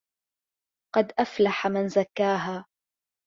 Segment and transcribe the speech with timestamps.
[0.95, 2.65] قَدْ أَفْلَحَ مَنْ زَكَّاهَا